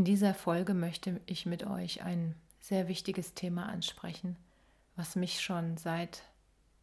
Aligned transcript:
In 0.00 0.06
dieser 0.06 0.32
Folge 0.32 0.72
möchte 0.72 1.20
ich 1.26 1.44
mit 1.44 1.62
euch 1.62 2.02
ein 2.02 2.34
sehr 2.58 2.88
wichtiges 2.88 3.34
Thema 3.34 3.68
ansprechen, 3.68 4.34
was 4.96 5.14
mich 5.14 5.42
schon 5.42 5.76
seit 5.76 6.22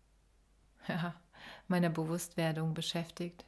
ja, 0.87 1.15
meiner 1.67 1.89
Bewusstwerdung 1.89 2.75
beschäftigt 2.75 3.43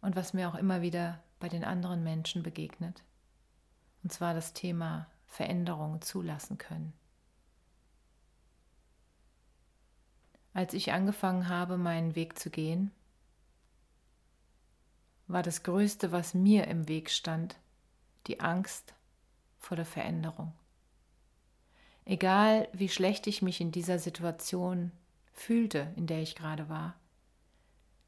und 0.00 0.14
was 0.14 0.32
mir 0.32 0.48
auch 0.48 0.54
immer 0.54 0.80
wieder 0.80 1.20
bei 1.40 1.48
den 1.48 1.64
anderen 1.64 2.04
Menschen 2.04 2.44
begegnet. 2.44 3.02
Und 4.04 4.12
zwar 4.12 4.32
das 4.32 4.52
Thema 4.52 5.08
Veränderungen 5.26 6.00
zulassen 6.00 6.56
können. 6.56 6.92
Als 10.52 10.72
ich 10.72 10.92
angefangen 10.92 11.48
habe, 11.48 11.78
meinen 11.78 12.14
Weg 12.14 12.38
zu 12.38 12.48
gehen, 12.48 12.92
war 15.26 15.42
das 15.42 15.64
Größte, 15.64 16.12
was 16.12 16.32
mir 16.32 16.68
im 16.68 16.86
Weg 16.86 17.10
stand, 17.10 17.56
die 18.26 18.40
Angst 18.40 18.94
vor 19.58 19.76
der 19.76 19.86
Veränderung. 19.86 20.52
Egal 22.04 22.68
wie 22.72 22.88
schlecht 22.88 23.26
ich 23.26 23.42
mich 23.42 23.60
in 23.60 23.72
dieser 23.72 23.98
Situation 23.98 24.92
fühlte, 25.32 25.92
in 25.96 26.06
der 26.06 26.20
ich 26.20 26.34
gerade 26.34 26.68
war, 26.68 26.94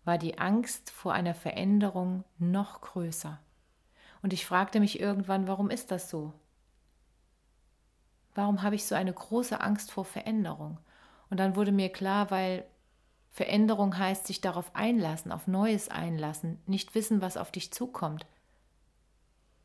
war 0.05 0.19
die 0.19 0.39
Angst 0.39 0.91
vor 0.91 1.13
einer 1.13 1.35
Veränderung 1.35 2.25
noch 2.39 2.81
größer. 2.81 3.41
Und 4.23 4.33
ich 4.33 4.47
fragte 4.47 4.81
mich 4.81 5.01
irgendwann, 5.01 5.49
warum 5.49 5.71
ist 5.71 5.91
das 5.91 6.11
so? 6.11 6.33
Warum 8.35 8.63
habe 8.63 8.77
ich 8.77 8.85
so 8.85 8.95
eine 8.95 9.13
große 9.13 9.61
Angst 9.61 9.91
vor 9.91 10.05
Veränderung? 10.05 10.79
Und 11.31 11.41
dann 11.41 11.57
wurde 11.57 11.73
mir 11.73 11.91
klar, 11.91 12.31
weil 12.31 12.65
Veränderung 13.31 13.99
heißt 13.99 14.27
sich 14.27 14.41
darauf 14.41 14.75
einlassen, 14.75 15.33
auf 15.33 15.47
Neues 15.47 15.89
einlassen, 15.89 16.61
nicht 16.67 16.95
wissen, 16.95 17.21
was 17.21 17.37
auf 17.37 17.51
dich 17.51 17.73
zukommt. 17.73 18.27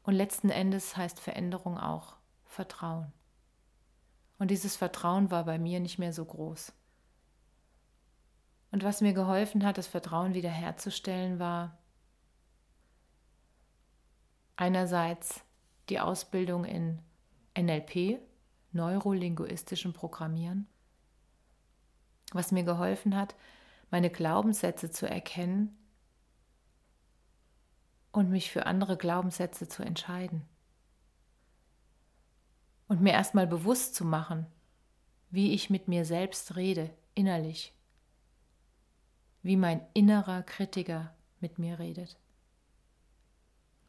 Und 0.04 0.14
letzten 0.16 0.50
Endes 0.50 0.98
heißt 0.98 1.20
Veränderung 1.20 1.78
auch 1.78 2.16
Vertrauen. 2.46 3.12
Und 4.40 4.50
dieses 4.50 4.76
Vertrauen 4.76 5.30
war 5.30 5.46
bei 5.46 5.60
mir 5.60 5.80
nicht 5.80 6.00
mehr 6.00 6.14
so 6.14 6.26
groß. 6.26 6.74
Und 8.72 8.84
was 8.84 9.02
mir 9.02 9.14
geholfen 9.14 9.66
hat, 9.66 9.78
das 9.78 9.88
Vertrauen 9.88 10.34
wiederherzustellen, 10.34 11.40
war 11.40 11.78
einerseits 14.56 15.44
die 15.90 16.00
Ausbildung 16.00 16.66
in 16.66 17.00
NLP, 17.58 18.20
neurolinguistischem 18.72 19.94
Programmieren, 19.94 20.68
was 22.32 22.52
mir 22.52 22.64
geholfen 22.64 23.16
hat, 23.16 23.36
meine 23.90 24.10
Glaubenssätze 24.10 24.90
zu 24.90 25.08
erkennen 25.08 25.78
und 28.12 28.30
mich 28.30 28.52
für 28.52 28.66
andere 28.66 28.98
Glaubenssätze 28.98 29.68
zu 29.68 29.84
entscheiden. 29.84 30.44
Und 32.88 33.02
mir 33.02 33.14
erstmal 33.14 33.48
bewusst 33.48 33.96
zu 33.96 34.04
machen, 34.04 34.46
wie 35.30 35.54
ich 35.54 35.70
mit 35.70 35.88
mir 35.88 36.04
selbst 36.04 36.56
rede, 36.58 36.90
innerlich. 37.16 37.74
Wie 39.44 39.56
mein 39.56 39.82
innerer 39.94 40.44
Kritiker 40.44 41.14
mit 41.40 41.58
mir 41.58 41.80
redet. 41.80 42.18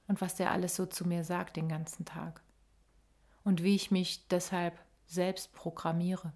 Und 0.07 0.21
was 0.21 0.37
der 0.37 0.53
alles 0.53 0.77
so 0.77 0.87
zu 0.87 1.07
mir 1.07 1.25
sagt 1.25 1.57
den 1.57 1.69
ganzen 1.69 2.05
Tag. 2.05 2.43
Und 3.45 3.63
wie 3.63 3.75
ich 3.75 3.91
mich 3.91 4.29
deshalb 4.29 4.79
selbst 5.07 5.53
programmiere. 5.53 6.33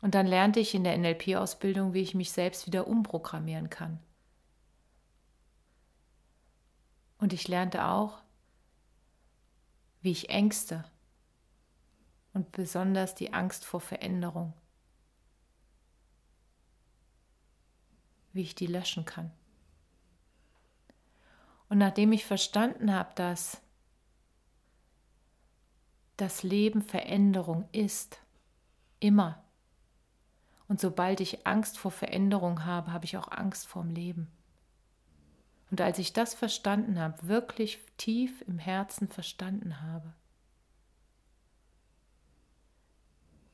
Und 0.00 0.14
dann 0.14 0.26
lernte 0.26 0.60
ich 0.60 0.74
in 0.74 0.84
der 0.84 0.96
NLP-Ausbildung, 0.96 1.92
wie 1.92 2.02
ich 2.02 2.14
mich 2.14 2.32
selbst 2.32 2.66
wieder 2.66 2.86
umprogrammieren 2.86 3.70
kann. 3.70 3.98
Und 7.26 7.32
ich 7.32 7.48
lernte 7.48 7.86
auch, 7.86 8.22
wie 10.00 10.12
ich 10.12 10.30
Ängste 10.30 10.84
und 12.34 12.52
besonders 12.52 13.16
die 13.16 13.32
Angst 13.32 13.64
vor 13.64 13.80
Veränderung, 13.80 14.52
wie 18.32 18.42
ich 18.42 18.54
die 18.54 18.68
löschen 18.68 19.06
kann. 19.06 19.32
Und 21.68 21.78
nachdem 21.78 22.12
ich 22.12 22.24
verstanden 22.24 22.94
habe, 22.94 23.12
dass 23.16 23.60
das 26.16 26.44
Leben 26.44 26.80
Veränderung 26.80 27.68
ist, 27.72 28.20
immer. 29.00 29.42
Und 30.68 30.80
sobald 30.80 31.18
ich 31.18 31.44
Angst 31.44 31.76
vor 31.76 31.90
Veränderung 31.90 32.64
habe, 32.64 32.92
habe 32.92 33.04
ich 33.04 33.16
auch 33.16 33.32
Angst 33.32 33.66
vorm 33.66 33.90
Leben. 33.90 34.30
Und 35.70 35.80
als 35.80 35.98
ich 35.98 36.12
das 36.12 36.34
verstanden 36.34 37.00
habe, 37.00 37.26
wirklich 37.26 37.78
tief 37.96 38.42
im 38.46 38.58
Herzen 38.58 39.08
verstanden 39.08 39.82
habe, 39.82 40.14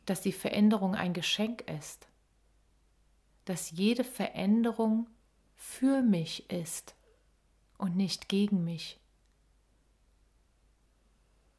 dass 0.05 0.21
die 0.21 0.33
Veränderung 0.33 0.95
ein 0.95 1.15
Geschenk 1.15 1.63
ist, 1.71 2.09
dass 3.45 3.71
jede 3.71 4.05
Veränderung 4.05 5.09
für 5.57 6.03
mich 6.03 6.51
ist 6.51 6.95
und 7.79 7.97
nicht 7.97 8.29
gegen 8.29 8.65
mich, 8.65 9.01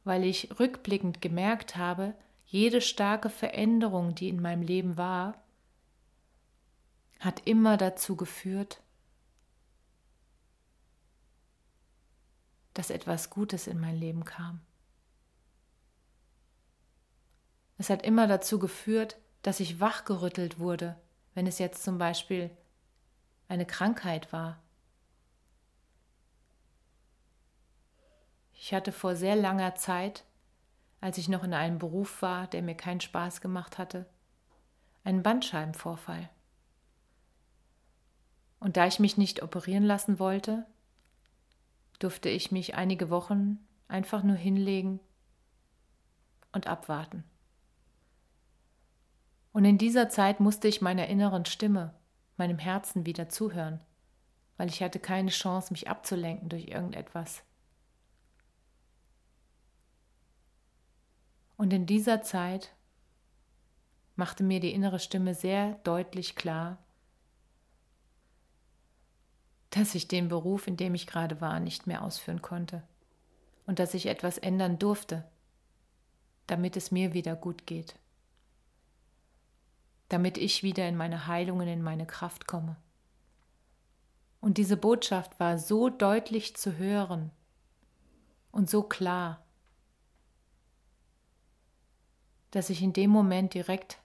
weil 0.04 0.24
ich 0.24 0.58
rückblickend 0.60 1.20
gemerkt 1.20 1.76
habe, 1.76 2.14
jede 2.46 2.80
starke 2.80 3.30
Veränderung, 3.30 4.14
die 4.14 4.28
in 4.28 4.40
meinem 4.40 4.62
Leben 4.62 4.96
war, 4.96 5.42
hat 7.18 7.46
immer 7.46 7.76
dazu 7.76 8.16
geführt, 8.16 8.83
dass 12.74 12.90
etwas 12.90 13.30
Gutes 13.30 13.66
in 13.66 13.80
mein 13.80 13.96
Leben 13.96 14.24
kam. 14.24 14.60
Es 17.78 17.90
hat 17.90 18.02
immer 18.02 18.26
dazu 18.26 18.58
geführt, 18.58 19.16
dass 19.42 19.60
ich 19.60 19.80
wachgerüttelt 19.80 20.58
wurde, 20.58 20.96
wenn 21.34 21.46
es 21.46 21.58
jetzt 21.58 21.82
zum 21.82 21.98
Beispiel 21.98 22.50
eine 23.48 23.66
Krankheit 23.66 24.32
war. 24.32 24.62
Ich 28.52 28.72
hatte 28.72 28.92
vor 28.92 29.16
sehr 29.16 29.36
langer 29.36 29.74
Zeit, 29.74 30.24
als 31.00 31.18
ich 31.18 31.28
noch 31.28 31.44
in 31.44 31.52
einem 31.52 31.78
Beruf 31.78 32.22
war, 32.22 32.46
der 32.46 32.62
mir 32.62 32.74
keinen 32.74 33.00
Spaß 33.00 33.40
gemacht 33.40 33.76
hatte, 33.76 34.06
einen 35.02 35.22
Bandscheibenvorfall. 35.22 36.30
Und 38.58 38.78
da 38.78 38.86
ich 38.86 38.98
mich 38.98 39.18
nicht 39.18 39.42
operieren 39.42 39.84
lassen 39.84 40.18
wollte, 40.18 40.64
durfte 41.98 42.28
ich 42.28 42.52
mich 42.52 42.74
einige 42.74 43.10
Wochen 43.10 43.58
einfach 43.88 44.22
nur 44.22 44.36
hinlegen 44.36 45.00
und 46.52 46.66
abwarten. 46.66 47.24
Und 49.52 49.64
in 49.64 49.78
dieser 49.78 50.08
Zeit 50.08 50.40
musste 50.40 50.66
ich 50.68 50.82
meiner 50.82 51.06
inneren 51.06 51.44
Stimme, 51.44 51.94
meinem 52.36 52.58
Herzen 52.58 53.06
wieder 53.06 53.28
zuhören, 53.28 53.80
weil 54.56 54.68
ich 54.68 54.82
hatte 54.82 54.98
keine 54.98 55.30
Chance, 55.30 55.72
mich 55.72 55.88
abzulenken 55.88 56.48
durch 56.48 56.66
irgendetwas. 56.66 57.42
Und 61.56 61.72
in 61.72 61.86
dieser 61.86 62.22
Zeit 62.22 62.74
machte 64.16 64.42
mir 64.42 64.60
die 64.60 64.72
innere 64.72 64.98
Stimme 64.98 65.34
sehr 65.34 65.74
deutlich 65.84 66.34
klar, 66.34 66.83
dass 69.74 69.96
ich 69.96 70.06
den 70.06 70.28
Beruf, 70.28 70.68
in 70.68 70.76
dem 70.76 70.94
ich 70.94 71.06
gerade 71.06 71.40
war, 71.40 71.58
nicht 71.58 71.88
mehr 71.88 72.02
ausführen 72.02 72.42
konnte 72.42 72.84
und 73.66 73.80
dass 73.80 73.94
ich 73.94 74.06
etwas 74.06 74.38
ändern 74.38 74.78
durfte, 74.78 75.24
damit 76.46 76.76
es 76.76 76.92
mir 76.92 77.12
wieder 77.12 77.34
gut 77.34 77.66
geht, 77.66 77.96
damit 80.08 80.38
ich 80.38 80.62
wieder 80.62 80.88
in 80.88 80.96
meine 80.96 81.26
Heilung 81.26 81.58
und 81.58 81.66
in 81.66 81.82
meine 81.82 82.06
Kraft 82.06 82.46
komme. 82.46 82.76
Und 84.40 84.58
diese 84.58 84.76
Botschaft 84.76 85.40
war 85.40 85.58
so 85.58 85.88
deutlich 85.88 86.54
zu 86.54 86.76
hören 86.76 87.32
und 88.52 88.70
so 88.70 88.84
klar, 88.84 89.42
dass 92.52 92.70
ich 92.70 92.80
in 92.80 92.92
dem 92.92 93.10
Moment 93.10 93.54
direkt 93.54 93.98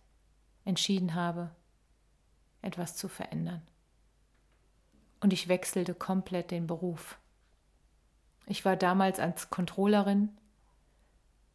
entschieden 0.66 1.14
habe, 1.14 1.52
etwas 2.64 2.96
zu 2.96 3.08
verändern. 3.08 3.62
Und 5.22 5.34
ich 5.34 5.48
wechselte 5.48 5.94
komplett 5.94 6.52
den 6.52 6.68
Beruf. 6.68 7.18
Ich 8.46 8.66
war 8.66 8.76
damals 8.76 9.20
als 9.20 9.50
Controllerin 9.50 10.30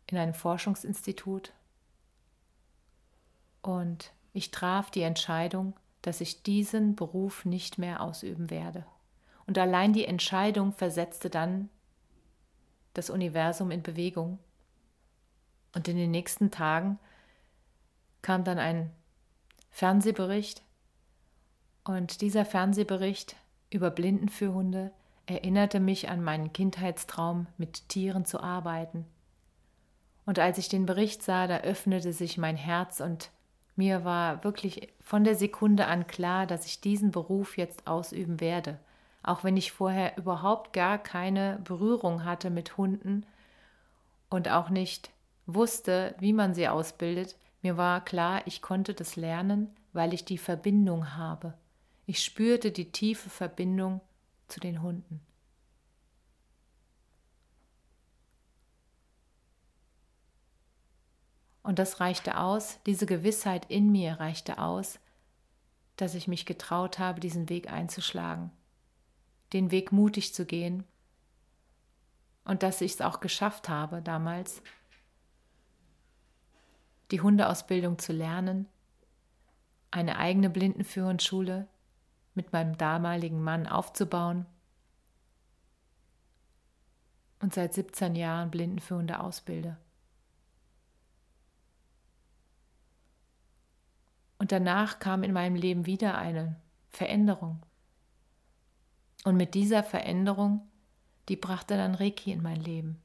in 0.07 0.19
einem 0.19 0.35
Forschungsinstitut 0.35 1.53
und 3.65 4.13
ich 4.35 4.51
traf 4.51 4.91
die 4.91 5.01
Entscheidung, 5.01 5.73
dass 6.03 6.21
ich 6.21 6.43
diesen 6.43 6.97
Beruf 6.97 7.47
nicht 7.47 7.79
mehr 7.79 8.03
ausüben 8.03 8.51
werde. 8.51 8.85
Und 9.47 9.57
allein 9.57 9.95
die 9.95 10.05
Entscheidung 10.05 10.73
versetzte 10.73 11.31
dann 11.31 11.71
das 12.93 13.09
Universum 13.09 13.71
in 13.71 13.83
Bewegung. 13.83 14.39
Und 15.75 15.89
in 15.89 15.97
den 15.97 16.11
nächsten 16.11 16.51
Tagen 16.51 16.99
kam 18.21 18.45
dann 18.45 18.59
ein 18.59 18.91
Fernsehbericht. 19.71 20.63
Und 21.85 22.21
dieser 22.21 22.45
Fernsehbericht 22.45 23.35
über 23.75 23.91
Blindenführhunde 23.91 24.93
erinnerte 25.27 25.81
mich 25.81 26.09
an 26.09 26.23
meinen 26.23 26.53
Kindheitstraum, 26.53 27.49
mit 27.59 27.89
Tieren 27.89 28.25
zu 28.25 28.41
arbeiten. 28.41 29.05
Und 30.27 30.39
als 30.39 30.59
ich 30.59 30.69
den 30.69 30.87
Bericht 30.87 31.23
sah, 31.23 31.49
da 31.49 31.59
öffnete 31.59 32.13
sich 32.13 32.39
mein 32.39 32.57
Herz 32.57 33.01
und 33.01 33.31
mir 33.77 34.05
war 34.05 34.45
wirklich 34.45 34.93
von 35.01 35.25
der 35.25 35.35
Sekunde 35.35 35.87
an 35.87 36.07
klar, 36.07 36.47
dass 36.47 36.67
ich 36.67 36.81
diesen 36.81 37.11
Beruf 37.11 37.59
jetzt 37.59 37.89
ausüben 37.89 38.41
werde, 38.41 38.79
auch 39.25 39.43
wenn 39.43 39.57
ich 39.57 39.73
vorher 39.73 40.17
überhaupt 40.17 40.73
gar 40.73 40.97
keine 40.97 41.59
Berührung 41.65 42.25
hatte 42.25 42.51
mit 42.51 42.77
Hunden 42.77 43.27
und 44.31 44.49
auch 44.49 44.71
nicht 44.71 45.11
wusste, 45.47 46.15
wie 46.21 46.33
man 46.33 46.55
sie 46.55 46.69
ausbildet. 46.69 47.37
Mir 47.61 47.77
war 47.77 48.05
klar, 48.05 48.43
ich 48.47 48.63
konnte 48.63 48.95
das 48.95 49.17
lernen, 49.17 49.75
weil 49.93 50.15
ich 50.15 50.25
die 50.25 50.39
Verbindung 50.39 51.17
habe. 51.17 51.55
Ich 52.07 52.23
spürte 52.23 52.71
die 52.71 52.93
tiefe 52.93 53.31
Verbindung 53.31 54.01
zu 54.49 54.61
den 54.61 54.83
Hunden. 54.83 55.21
Und 61.63 61.79
das 61.79 61.99
reichte 61.99 62.39
aus, 62.39 62.79
diese 62.85 63.07
Gewissheit 63.07 63.71
in 63.71 63.91
mir 63.91 64.21
reichte 64.21 64.59
aus, 64.59 65.01
dass 65.97 66.15
ich 66.15 66.29
mich 66.29 66.45
getraut 66.45 66.99
habe, 66.99 67.21
diesen 67.21 67.49
Weg 67.49 67.73
einzuschlagen, 67.73 68.51
den 69.55 69.71
Weg 69.71 69.91
mutig 69.91 70.35
zu 70.35 70.45
gehen 70.45 70.85
und 72.45 72.63
dass 72.63 72.83
ich 72.83 72.93
es 72.93 73.01
auch 73.01 73.21
geschafft 73.21 73.71
habe 73.71 74.03
damals, 74.03 74.61
die 77.11 77.23
Hundeausbildung 77.23 77.99
zu 77.99 78.13
lernen, 78.13 78.67
eine 79.91 80.19
eigene 80.19 80.51
Blindenführungsschule 80.51 81.67
mit 82.35 82.53
meinem 82.53 82.77
damaligen 82.77 83.43
Mann 83.43 83.67
aufzubauen 83.67 84.47
und 87.41 87.55
seit 87.55 87.75
17 87.75 88.15
Jahren 88.17 88.51
Blindenführende 88.51 89.21
ausbilde. 89.21 89.77
Und 94.39 94.53
danach 94.53 94.99
kam 94.99 95.23
in 95.23 95.33
meinem 95.33 95.55
Leben 95.55 95.87
wieder 95.87 96.19
eine 96.19 96.57
Veränderung. 96.91 97.63
Und 99.25 99.37
mit 99.37 99.55
dieser 99.55 99.83
Veränderung, 99.83 100.69
die 101.29 101.37
brachte 101.37 101.77
dann 101.77 101.95
Reiki 101.95 102.33
in 102.33 102.43
mein 102.43 102.61
Leben. 102.61 103.01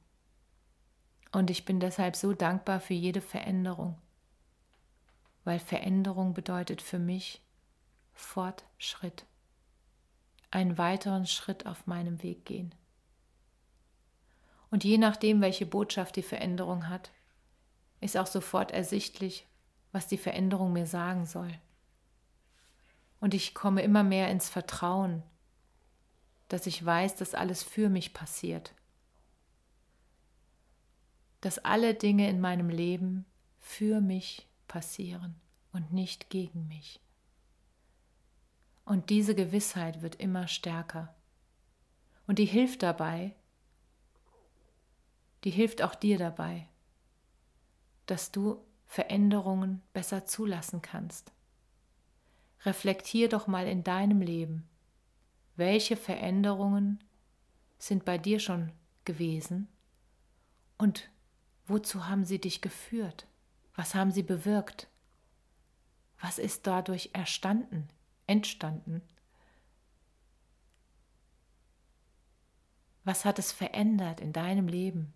Und 1.31 1.49
ich 1.49 1.65
bin 1.65 1.79
deshalb 1.79 2.15
so 2.15 2.33
dankbar 2.33 2.79
für 2.79 2.93
jede 2.93 3.21
Veränderung, 3.21 3.97
weil 5.43 5.59
Veränderung 5.59 6.33
bedeutet 6.33 6.81
für 6.81 6.99
mich 6.99 7.41
Fortschritt, 8.19 9.25
einen 10.51 10.77
weiteren 10.77 11.25
Schritt 11.25 11.65
auf 11.65 11.87
meinem 11.87 12.21
Weg 12.21 12.45
gehen. 12.45 12.75
Und 14.69 14.83
je 14.83 14.97
nachdem, 14.97 15.41
welche 15.41 15.65
Botschaft 15.65 16.15
die 16.15 16.21
Veränderung 16.21 16.89
hat, 16.89 17.11
ist 18.01 18.17
auch 18.17 18.27
sofort 18.27 18.71
ersichtlich, 18.71 19.47
was 19.91 20.05
die 20.07 20.17
Veränderung 20.17 20.73
mir 20.73 20.85
sagen 20.85 21.25
soll. 21.25 21.51
Und 23.19 23.33
ich 23.33 23.55
komme 23.55 23.81
immer 23.81 24.03
mehr 24.03 24.29
ins 24.29 24.49
Vertrauen, 24.49 25.23
dass 26.49 26.67
ich 26.67 26.85
weiß, 26.85 27.15
dass 27.15 27.33
alles 27.33 27.63
für 27.63 27.89
mich 27.89 28.13
passiert. 28.13 28.73
Dass 31.41 31.57
alle 31.57 31.95
Dinge 31.95 32.29
in 32.29 32.39
meinem 32.39 32.69
Leben 32.69 33.25
für 33.59 34.01
mich 34.01 34.47
passieren 34.67 35.35
und 35.71 35.91
nicht 35.91 36.29
gegen 36.29 36.67
mich. 36.67 36.99
Und 38.89 39.11
diese 39.11 39.35
Gewissheit 39.35 40.01
wird 40.01 40.15
immer 40.15 40.47
stärker. 40.47 41.13
Und 42.25 42.39
die 42.39 42.45
hilft 42.45 42.81
dabei, 42.81 43.35
die 45.43 45.51
hilft 45.51 45.83
auch 45.83 45.93
dir 45.93 46.17
dabei, 46.17 46.67
dass 48.07 48.31
du 48.31 48.65
Veränderungen 48.87 49.83
besser 49.93 50.25
zulassen 50.25 50.81
kannst. 50.81 51.31
Reflektier 52.65 53.29
doch 53.29 53.45
mal 53.45 53.67
in 53.67 53.83
deinem 53.83 54.21
Leben, 54.21 54.67
welche 55.55 55.95
Veränderungen 55.95 57.03
sind 57.77 58.05
bei 58.05 58.17
dir 58.17 58.39
schon 58.39 58.71
gewesen 59.05 59.67
und 60.79 61.11
wozu 61.67 62.07
haben 62.07 62.25
sie 62.25 62.41
dich 62.41 62.59
geführt? 62.59 63.27
Was 63.75 63.93
haben 63.93 64.09
sie 64.09 64.23
bewirkt? 64.23 64.87
Was 66.19 66.39
ist 66.39 66.65
dadurch 66.65 67.11
erstanden, 67.13 67.87
entstanden? 68.29 69.01
Was 73.03 73.25
hat 73.25 73.39
es 73.39 73.51
verändert 73.51 74.21
in 74.21 74.33
deinem 74.33 74.67
Leben, 74.67 75.13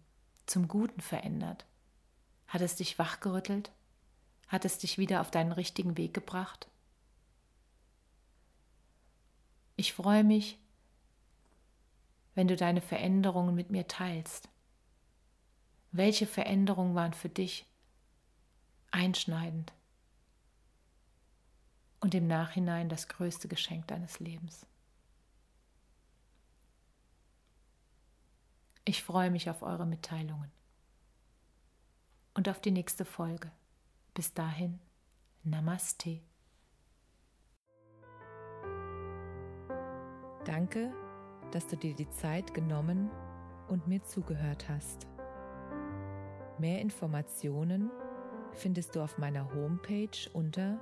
zum 0.47 0.67
Guten 0.67 0.99
verändert? 0.99 1.65
Hat 2.47 2.61
es 2.61 2.75
dich 2.75 2.97
wachgerüttelt? 2.97 3.71
Hat 4.47 4.65
es 4.65 4.79
dich 4.79 4.97
wieder 4.97 5.21
auf 5.21 5.29
deinen 5.29 5.51
richtigen 5.51 5.95
Weg 5.95 6.13
gebracht? 6.13 6.67
Ich 9.75 9.93
freue 9.93 10.23
mich, 10.23 10.57
wenn 12.35 12.47
du 12.47 12.55
deine 12.55 12.81
Veränderungen 12.81 13.53
mit 13.53 13.69
mir 13.69 13.87
teilst. 13.87 14.49
Welche 15.91 16.25
Veränderungen 16.25 16.95
waren 16.95 17.13
für 17.13 17.29
dich 17.29 17.65
einschneidend 18.89 19.71
und 22.03 22.13
im 22.13 22.27
Nachhinein 22.27 22.89
das 22.89 23.07
größte 23.07 23.47
Geschenk 23.47 23.87
deines 23.87 24.19
Lebens? 24.19 24.65
Ich 28.83 29.01
freue 29.01 29.31
mich 29.31 29.49
auf 29.49 29.61
eure 29.61 29.85
Mitteilungen 29.85 30.51
und 32.33 32.49
auf 32.49 32.59
die 32.59 32.71
nächste 32.71 33.05
Folge. 33.05 33.49
Bis 34.13 34.33
dahin, 34.33 34.81
Namaste. 35.43 36.19
Danke, 40.43 40.93
dass 41.51 41.67
du 41.67 41.77
dir 41.77 41.95
die 41.95 42.09
Zeit 42.09 42.53
genommen 42.53 43.09
und 43.69 43.87
mir 43.87 44.03
zugehört 44.03 44.67
hast. 44.67 45.07
Mehr 46.57 46.81
Informationen 46.81 47.89
findest 48.51 48.93
du 48.93 49.01
auf 49.01 49.17
meiner 49.17 49.53
Homepage 49.53 50.29
unter 50.33 50.81